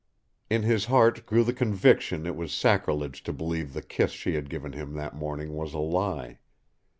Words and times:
In 0.49 0.63
his 0.63 0.85
heart 0.85 1.27
grew 1.27 1.43
the 1.43 1.53
conviction 1.53 2.25
it 2.25 2.35
was 2.35 2.51
sacrilege 2.51 3.21
to 3.21 3.31
believe 3.31 3.73
the 3.73 3.83
kiss 3.83 4.09
she 4.09 4.33
had 4.33 4.49
given 4.49 4.73
him 4.73 4.95
that 4.95 5.15
morning 5.15 5.53
was 5.53 5.75
a 5.75 5.77
lie. 5.77 6.39